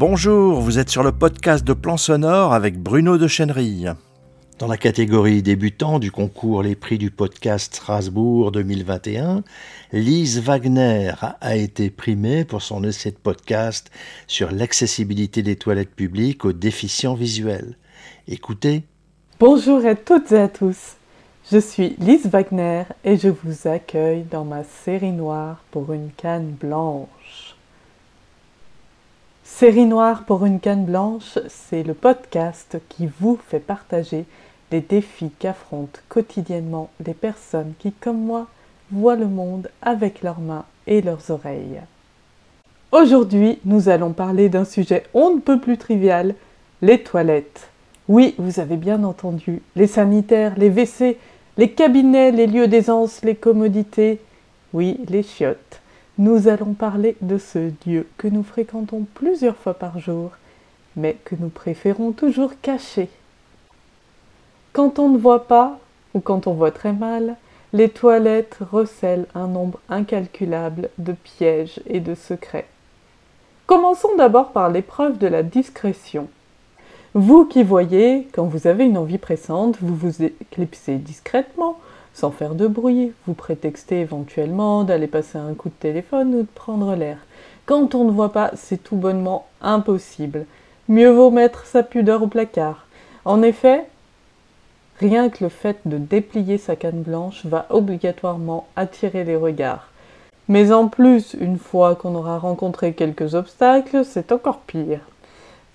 [0.00, 3.92] Bonjour, vous êtes sur le podcast de Plan Sonore avec Bruno de Chenerille.
[4.58, 9.44] Dans la catégorie débutant du concours Les Prix du podcast Strasbourg 2021,
[9.92, 13.90] Lise Wagner a été primée pour son essai de podcast
[14.26, 17.76] sur l'accessibilité des toilettes publiques aux déficients visuels.
[18.26, 18.84] Écoutez.
[19.38, 20.96] Bonjour à toutes et à tous.
[21.52, 26.52] Je suis Lise Wagner et je vous accueille dans ma série noire pour une canne
[26.58, 27.49] blanche.
[29.56, 34.24] Série Noire pour une canne blanche, c'est le podcast qui vous fait partager
[34.72, 38.46] les défis qu'affrontent quotidiennement les personnes qui, comme moi,
[38.90, 41.82] voient le monde avec leurs mains et leurs oreilles.
[42.90, 46.34] Aujourd'hui, nous allons parler d'un sujet on ne peut plus trivial,
[46.80, 47.68] les toilettes.
[48.08, 51.18] Oui, vous avez bien entendu, les sanitaires, les WC,
[51.58, 54.20] les cabinets, les lieux d'aisance, les commodités,
[54.72, 55.79] oui, les chiottes
[56.18, 60.32] nous allons parler de ce Dieu que nous fréquentons plusieurs fois par jour,
[60.96, 63.08] mais que nous préférons toujours cacher.
[64.72, 65.78] Quand on ne voit pas,
[66.14, 67.36] ou quand on voit très mal,
[67.72, 72.66] les toilettes recèlent un nombre incalculable de pièges et de secrets.
[73.66, 76.28] Commençons d'abord par l'épreuve de la discrétion.
[77.14, 81.78] Vous qui voyez, quand vous avez une envie pressante, vous vous éclipsez discrètement,
[82.14, 86.48] sans faire de bruit, vous prétextez éventuellement d'aller passer un coup de téléphone ou de
[86.54, 87.18] prendre l'air.
[87.66, 90.46] Quand on ne voit pas, c'est tout bonnement impossible.
[90.88, 92.86] Mieux vaut mettre sa pudeur au placard.
[93.24, 93.86] En effet,
[94.98, 99.88] rien que le fait de déplier sa canne blanche va obligatoirement attirer les regards.
[100.48, 105.00] Mais en plus, une fois qu'on aura rencontré quelques obstacles, c'est encore pire.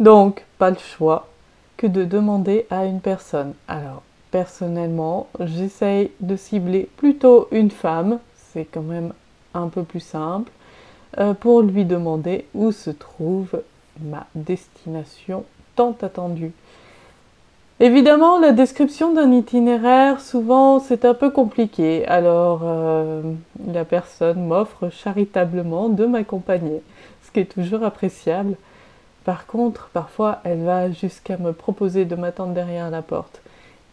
[0.00, 1.28] Donc, pas le choix
[1.76, 3.52] que de demander à une personne.
[3.68, 9.12] Alors, personnellement, j'essaye de cibler plutôt une femme, c'est quand même
[9.54, 10.50] un peu plus simple,
[11.18, 13.62] euh, pour lui demander où se trouve
[14.00, 15.44] ma destination
[15.76, 16.52] tant attendue.
[17.78, 22.06] Évidemment, la description d'un itinéraire, souvent, c'est un peu compliqué.
[22.06, 23.22] Alors, euh,
[23.66, 26.82] la personne m'offre charitablement de m'accompagner,
[27.22, 28.56] ce qui est toujours appréciable.
[29.24, 33.42] Par contre, parfois, elle va jusqu'à me proposer de m'attendre derrière la porte.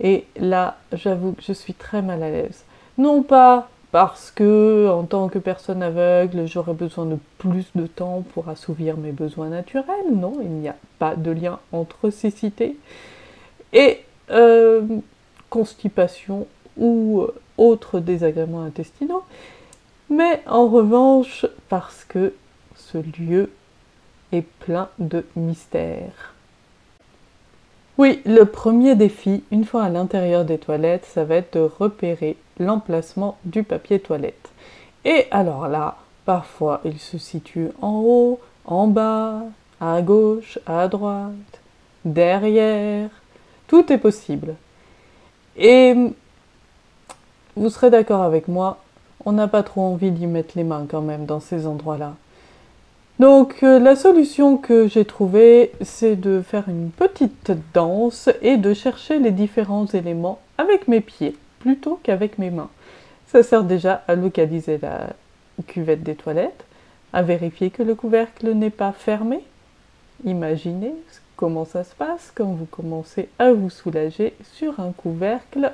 [0.00, 2.64] Et là, j'avoue que je suis très mal à l'aise.
[2.98, 8.24] Non pas parce que, en tant que personne aveugle, j'aurais besoin de plus de temps
[8.32, 10.14] pour assouvir mes besoins naturels.
[10.14, 12.76] Non, il n'y a pas de lien entre cécité
[13.74, 14.00] et
[14.30, 14.82] euh,
[15.50, 16.46] constipation
[16.78, 17.26] ou
[17.58, 19.22] autres désagréments intestinaux.
[20.08, 22.32] Mais en revanche, parce que
[22.74, 23.50] ce lieu
[24.32, 26.34] est plein de mystères.
[27.98, 32.38] Oui, le premier défi, une fois à l'intérieur des toilettes, ça va être de repérer
[32.58, 34.50] l'emplacement du papier toilette.
[35.04, 39.42] Et alors là, parfois il se situe en haut, en bas,
[39.78, 41.60] à gauche, à droite,
[42.06, 43.10] derrière.
[43.66, 44.54] Tout est possible.
[45.58, 45.94] Et
[47.56, 48.78] vous serez d'accord avec moi,
[49.26, 52.14] on n'a pas trop envie d'y mettre les mains quand même dans ces endroits-là.
[53.18, 58.74] Donc euh, la solution que j'ai trouvée, c'est de faire une petite danse et de
[58.74, 62.70] chercher les différents éléments avec mes pieds plutôt qu'avec mes mains.
[63.26, 65.10] Ça sert déjà à localiser la
[65.66, 66.64] cuvette des toilettes,
[67.12, 69.44] à vérifier que le couvercle n'est pas fermé.
[70.24, 70.94] Imaginez
[71.36, 75.72] comment ça se passe quand vous commencez à vous soulager sur un couvercle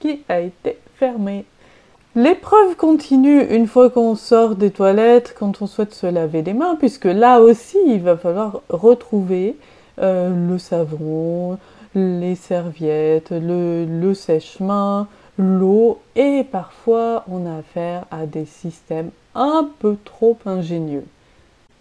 [0.00, 1.44] qui a été fermé.
[2.16, 6.76] L'épreuve continue une fois qu'on sort des toilettes, quand on souhaite se laver les mains,
[6.76, 9.56] puisque là aussi, il va falloir retrouver
[10.00, 11.58] euh, le savon,
[11.96, 15.08] les serviettes, le, le sèche-main,
[15.38, 21.04] l'eau, et parfois on a affaire à des systèmes un peu trop ingénieux.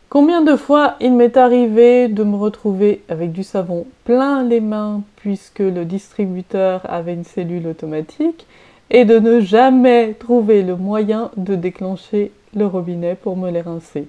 [0.09, 5.01] Combien de fois il m'est arrivé de me retrouver avec du savon plein les mains
[5.15, 8.47] puisque le distributeur avait une cellule automatique
[8.89, 14.07] et de ne jamais trouver le moyen de déclencher le robinet pour me les rincer.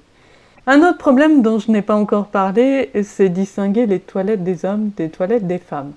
[0.66, 4.90] Un autre problème dont je n'ai pas encore parlé, c'est distinguer les toilettes des hommes
[4.96, 5.92] des toilettes des femmes.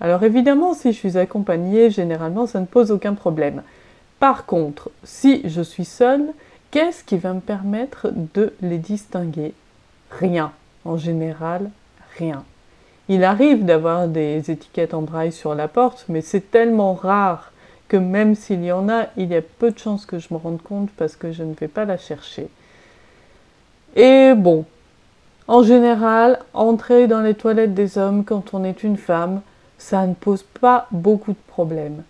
[0.00, 3.62] Alors évidemment, si je suis accompagnée, généralement, ça ne pose aucun problème.
[4.18, 6.32] Par contre, si je suis seule,
[6.70, 9.52] qu'est-ce qui va me permettre de les distinguer?
[10.10, 10.52] Rien.
[10.84, 11.70] En général,
[12.18, 12.44] rien.
[13.08, 17.52] Il arrive d'avoir des étiquettes en braille sur la porte, mais c'est tellement rare
[17.88, 20.38] que même s'il y en a, il y a peu de chances que je me
[20.38, 22.48] rende compte parce que je ne vais pas la chercher.
[23.94, 24.64] Et bon,
[25.48, 29.40] en général, entrer dans les toilettes des hommes quand on est une femme,
[29.78, 32.02] ça ne pose pas beaucoup de problèmes.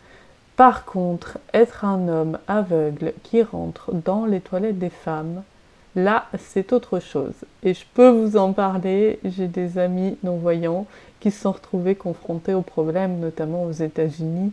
[0.56, 5.42] Par contre, être un homme aveugle qui rentre dans les toilettes des femmes,
[5.96, 7.32] Là, c'est autre chose.
[7.62, 9.18] Et je peux vous en parler.
[9.24, 10.86] J'ai des amis non-voyants
[11.20, 14.52] qui se sont retrouvés confrontés au problème, notamment aux États-Unis,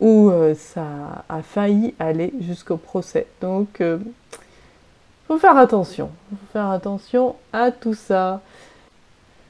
[0.00, 3.26] où euh, ça a failli aller jusqu'au procès.
[3.40, 3.98] Donc, il euh,
[5.26, 6.10] faut faire attention.
[6.30, 8.40] faut faire attention à tout ça.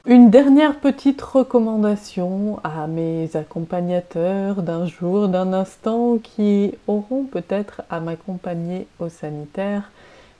[0.05, 7.99] Une dernière petite recommandation à mes accompagnateurs d'un jour, d'un instant qui auront peut-être à
[7.99, 9.91] m'accompagner au sanitaire.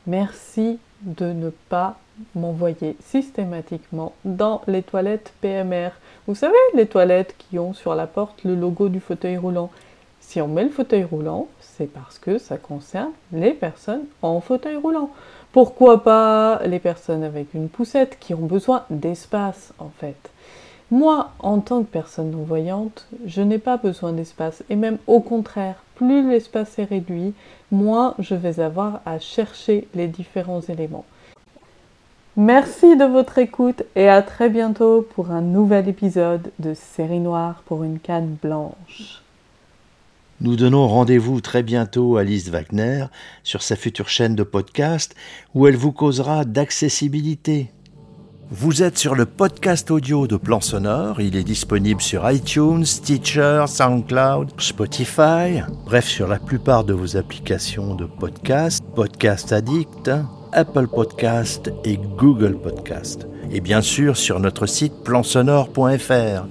[0.07, 1.97] Merci de ne pas
[2.35, 5.89] m'envoyer systématiquement dans les toilettes PMR.
[6.27, 9.69] Vous savez, les toilettes qui ont sur la porte le logo du fauteuil roulant.
[10.29, 14.75] Si on met le fauteuil roulant, c'est parce que ça concerne les personnes en fauteuil
[14.75, 15.09] roulant.
[15.53, 20.29] Pourquoi pas les personnes avec une poussette qui ont besoin d'espace en fait?
[20.91, 25.81] Moi, en tant que personne non-voyante, je n'ai pas besoin d'espace et même au contraire,
[25.95, 27.33] plus l'espace est réduit,
[27.71, 31.05] moins je vais avoir à chercher les différents éléments.
[32.37, 37.63] Merci de votre écoute et à très bientôt pour un nouvel épisode de Série Noire
[37.65, 39.23] pour une canne blanche.
[40.41, 43.05] Nous donnons rendez-vous très bientôt à Lise Wagner
[43.43, 45.13] sur sa future chaîne de podcast
[45.53, 47.71] où elle vous causera d'accessibilité.
[48.49, 51.19] Vous êtes sur le podcast audio de Plan Sonore.
[51.19, 57.95] Il est disponible sur iTunes, Stitcher, SoundCloud, Spotify, bref, sur la plupart de vos applications
[57.95, 60.09] de podcast, Podcast Addict,
[60.53, 63.27] Apple Podcast et Google Podcast.
[63.51, 66.45] Et bien sûr sur notre site plansonore.fr.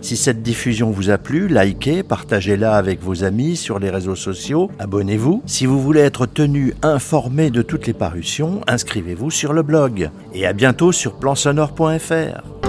[0.00, 4.70] Si cette diffusion vous a plu, likez, partagez-la avec vos amis sur les réseaux sociaux,
[4.78, 5.42] abonnez-vous.
[5.46, 10.10] Si vous voulez être tenu informé de toutes les parutions, inscrivez-vous sur le blog.
[10.34, 12.59] Et à bientôt sur plansonore.fr.